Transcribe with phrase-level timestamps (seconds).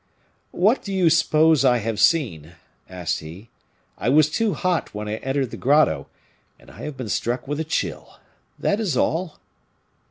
[0.49, 2.53] "What do you suppose I have seen?"
[2.89, 3.51] asked he.
[3.99, 6.07] "I was too hot when I entered the grotto,
[6.57, 8.17] and I have been struck with a chill.
[8.57, 9.37] That is all."